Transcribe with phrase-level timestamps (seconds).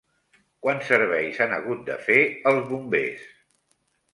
[0.67, 2.17] Quants serveis han hagut de fer
[2.53, 3.29] els Bombers?